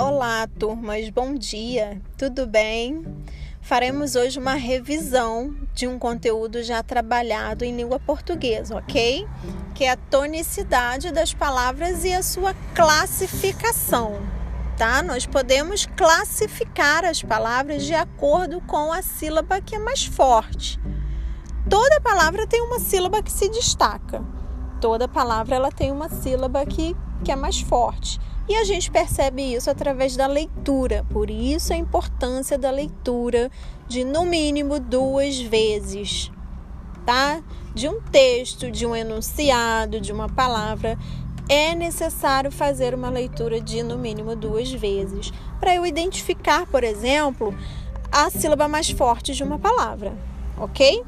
Olá, 0.00 0.46
turmas, 0.46 1.10
bom 1.10 1.34
dia, 1.34 2.00
tudo 2.16 2.46
bem? 2.46 3.04
Faremos 3.60 4.14
hoje 4.14 4.38
uma 4.38 4.54
revisão 4.54 5.52
de 5.74 5.88
um 5.88 5.98
conteúdo 5.98 6.62
já 6.62 6.84
trabalhado 6.84 7.64
em 7.64 7.76
língua 7.76 7.98
portuguesa, 7.98 8.76
ok? 8.76 9.26
Que 9.74 9.86
é 9.86 9.90
a 9.90 9.96
tonicidade 9.96 11.10
das 11.10 11.34
palavras 11.34 12.04
e 12.04 12.14
a 12.14 12.22
sua 12.22 12.54
classificação, 12.76 14.20
tá? 14.76 15.02
Nós 15.02 15.26
podemos 15.26 15.84
classificar 15.96 17.04
as 17.04 17.20
palavras 17.20 17.84
de 17.84 17.94
acordo 17.94 18.60
com 18.60 18.92
a 18.92 19.02
sílaba 19.02 19.60
que 19.60 19.74
é 19.74 19.80
mais 19.80 20.04
forte. 20.04 20.78
Toda 21.68 22.00
palavra 22.00 22.46
tem 22.46 22.62
uma 22.62 22.78
sílaba 22.78 23.20
que 23.20 23.32
se 23.32 23.48
destaca. 23.48 24.24
Toda 24.80 25.08
palavra 25.08 25.56
ela 25.56 25.72
tem 25.72 25.90
uma 25.90 26.08
sílaba 26.08 26.64
que, 26.64 26.96
que 27.24 27.32
é 27.32 27.36
mais 27.36 27.60
forte. 27.60 28.20
E 28.48 28.56
a 28.56 28.64
gente 28.64 28.90
percebe 28.90 29.42
isso 29.42 29.70
através 29.70 30.16
da 30.16 30.26
leitura, 30.26 31.04
por 31.10 31.28
isso 31.28 31.72
a 31.72 31.76
importância 31.76 32.56
da 32.56 32.70
leitura 32.70 33.50
de 33.86 34.04
no 34.04 34.24
mínimo 34.24 34.80
duas 34.80 35.38
vezes, 35.38 36.32
tá? 37.04 37.42
De 37.74 37.86
um 37.88 38.00
texto, 38.00 38.70
de 38.70 38.86
um 38.86 38.96
enunciado, 38.96 40.00
de 40.00 40.12
uma 40.12 40.30
palavra, 40.30 40.98
é 41.46 41.74
necessário 41.74 42.50
fazer 42.50 42.94
uma 42.94 43.10
leitura 43.10 43.60
de 43.60 43.82
no 43.82 43.98
mínimo 43.98 44.34
duas 44.34 44.72
vezes, 44.72 45.30
para 45.60 45.74
eu 45.74 45.84
identificar, 45.84 46.66
por 46.66 46.82
exemplo, 46.84 47.54
a 48.10 48.30
sílaba 48.30 48.66
mais 48.66 48.90
forte 48.90 49.34
de 49.34 49.42
uma 49.42 49.58
palavra, 49.58 50.16
ok? 50.58 51.02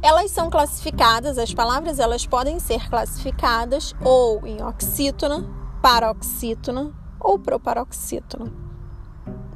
Elas 0.00 0.30
são 0.30 0.48
classificadas, 0.48 1.38
as 1.38 1.52
palavras 1.52 1.98
elas 1.98 2.24
podem 2.24 2.58
ser 2.58 2.88
classificadas 2.88 3.94
ou 4.02 4.46
em 4.46 4.62
oxítona, 4.62 5.44
paroxítona 5.80 6.92
ou 7.20 7.38
proparoxítona, 7.38 8.52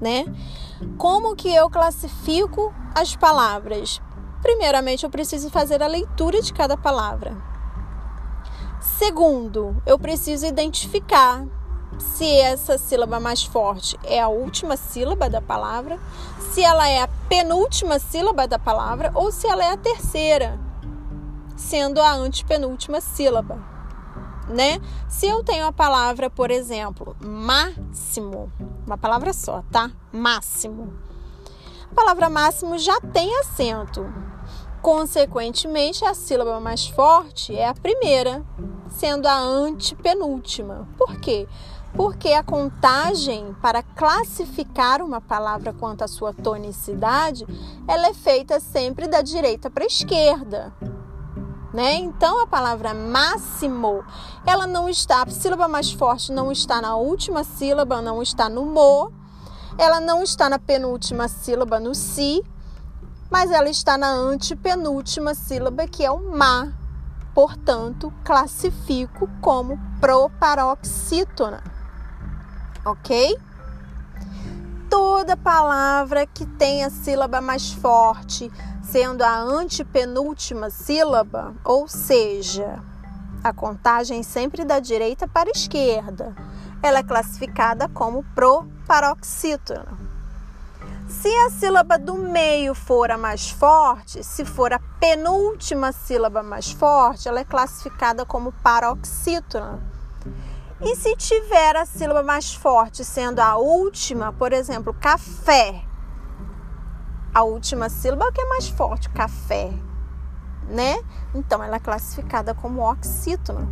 né? 0.01 0.25
Como 0.99 1.37
que 1.37 1.53
eu 1.53 1.71
classifico 1.71 2.75
as 2.95 3.15
palavras? 3.17 4.01
Primeiramente, 4.43 5.05
eu 5.05 5.11
preciso 5.11 5.51
fazer 5.51 5.83
a 5.83 5.87
leitura 5.87 6.41
de 6.41 6.53
cada 6.53 6.77
palavra. 6.77 7.37
Segundo, 8.81 9.81
eu 9.87 9.99
preciso 9.99 10.47
identificar 10.47 11.47
se 11.99 12.27
essa 12.27 12.79
sílaba 12.79 13.21
mais 13.21 13.45
forte 13.45 13.99
é 14.03 14.21
a 14.21 14.29
última 14.29 14.77
sílaba 14.77 15.31
da 15.31 15.41
palavra, 15.41 15.99
se 16.51 16.63
ela 16.63 16.89
é 16.89 17.03
a 17.03 17.09
penúltima 17.29 17.99
sílaba 17.99 18.49
da 18.49 18.59
palavra 18.59 19.13
ou 19.15 19.31
se 19.31 19.47
ela 19.47 19.65
é 19.65 19.71
a 19.71 19.77
terceira, 19.77 20.59
sendo 21.57 22.01
a 22.01 22.13
antepenúltima 22.13 23.01
sílaba 23.01 23.72
né? 24.53 24.81
Se 25.09 25.27
eu 25.27 25.43
tenho 25.43 25.67
a 25.67 25.73
palavra, 25.73 26.31
por 26.31 26.51
exemplo, 26.51 27.17
máximo, 27.21 28.53
uma 28.87 28.99
palavra 28.99 29.33
só, 29.33 29.65
tá? 29.71 29.91
Máximo. 30.13 30.93
A 31.91 31.95
palavra 31.95 32.29
máximo 32.29 32.79
já 32.79 33.01
tem 33.01 33.39
acento. 33.41 34.07
Consequentemente, 34.81 36.05
a 36.05 36.15
sílaba 36.15 36.61
mais 36.61 36.87
forte 36.89 37.55
é 37.55 37.69
a 37.69 37.75
primeira, 37.75 38.45
sendo 38.89 39.27
a 39.27 39.39
antepenúltima. 39.39 40.89
Por 40.97 41.21
quê? 41.21 41.49
Porque 41.95 42.33
a 42.33 42.43
contagem 42.43 43.55
para 43.61 43.83
classificar 43.83 45.03
uma 45.03 45.21
palavra 45.21 45.73
quanto 45.73 46.03
à 46.03 46.09
sua 46.09 46.33
tonicidade, 46.33 47.47
ela 47.87 48.09
é 48.09 48.15
feita 48.15 48.59
sempre 48.59 49.07
da 49.07 49.21
direita 49.21 49.71
para 49.71 49.85
a 49.85 49.87
esquerda 49.87 50.73
né? 51.73 51.95
Então 51.95 52.43
a 52.43 52.47
palavra 52.47 52.93
máximo, 52.93 54.05
ela 54.47 54.67
não 54.67 54.89
está, 54.89 55.23
a 55.23 55.31
sílaba 55.31 55.67
mais 55.67 55.93
forte 55.93 56.31
não 56.33 56.53
está 56.53 56.81
na 56.81 56.97
última 56.97 57.45
sílaba, 57.45 58.03
não 58.03 58.23
está 58.23 58.49
no 58.49 58.67
mo, 58.67 59.11
ela 59.79 60.01
não 60.01 60.23
está 60.23 60.49
na 60.49 60.59
penúltima 60.59 61.29
sílaba 61.29 61.81
no 61.81 61.95
si, 61.95 62.43
mas 63.31 63.51
ela 63.51 63.71
está 63.71 63.97
na 63.97 64.11
antepenúltima 64.11 65.35
sílaba 65.35 65.87
que 65.87 66.05
é 66.05 66.11
o 66.11 66.31
ma. 66.31 66.73
Portanto, 67.35 68.13
classifico 68.23 69.27
como 69.41 69.81
proparoxítona. 69.99 71.63
OK? 72.85 73.39
Toda 74.91 75.35
palavra 75.35 76.27
que 76.27 76.45
tem 76.45 76.85
a 76.85 76.91
sílaba 76.91 77.41
mais 77.41 77.73
forte, 77.73 78.53
sendo 78.93 79.23
a 79.23 79.39
antepenúltima 79.39 80.69
sílaba, 80.69 81.55
ou 81.65 81.89
seja, 81.89 82.79
a 83.43 83.51
contagem 83.51 84.23
sempre 84.23 84.67
da 84.67 84.81
direita 84.81 85.27
para 85.27 85.49
a 85.49 85.57
esquerda. 85.57 86.37
Ela 86.83 86.99
é 86.99 87.03
classificada 87.03 87.89
como 87.89 88.23
proparoxítona. 88.35 89.87
Se 91.09 91.35
a 91.47 91.49
sílaba 91.49 91.99
do 91.99 92.17
meio 92.17 92.75
for 92.75 93.11
a 93.11 93.17
mais 93.17 93.49
forte, 93.49 94.23
se 94.23 94.45
for 94.45 94.75
a 94.75 94.79
penúltima 95.01 95.91
sílaba 95.91 96.43
mais 96.43 96.71
forte, 96.71 97.31
ela 97.31 97.41
é 97.41 97.45
classificada 97.45 98.27
como 98.27 98.53
paroxítona. 98.63 99.81
E 100.83 100.95
se 100.97 101.17
tiver 101.17 101.77
a 101.77 101.87
sílaba 101.87 102.23
mais 102.23 102.53
forte 102.53 103.07
sendo 103.07 103.41
a 103.41 103.57
última, 103.57 104.35
por 104.35 104.53
exemplo, 104.53 104.93
café, 104.93 105.83
a 107.35 107.43
última 107.43 107.89
sílaba 107.89 108.31
que 108.33 108.41
é 108.41 108.49
mais 108.49 108.69
forte, 108.69 109.09
café, 109.11 109.73
né? 110.69 111.03
Então 111.35 111.63
ela 111.63 111.77
é 111.77 111.81
classificada 111.81 112.55
como 112.55 112.83
oxítona. 112.83 113.69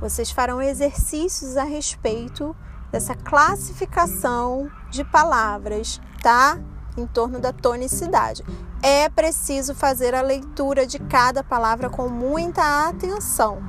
Vocês 0.00 0.30
farão 0.30 0.60
exercícios 0.60 1.56
a 1.56 1.64
respeito 1.64 2.54
dessa 2.92 3.14
classificação 3.14 4.70
de 4.90 5.04
palavras, 5.04 6.00
tá? 6.22 6.58
Em 6.96 7.06
torno 7.06 7.38
da 7.38 7.52
tonicidade. 7.52 8.44
É 8.82 9.08
preciso 9.08 9.74
fazer 9.74 10.14
a 10.14 10.22
leitura 10.22 10.86
de 10.86 10.98
cada 10.98 11.42
palavra 11.42 11.88
com 11.88 12.08
muita 12.08 12.88
atenção. 12.88 13.62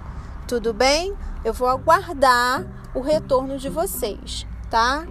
Tudo 0.48 0.74
bem? 0.74 1.16
Eu 1.44 1.54
vou 1.54 1.68
aguardar 1.68 2.66
o 2.94 3.02
retorno 3.02 3.58
de 3.58 3.70
vocês, 3.70 4.46
tá? 4.70 5.06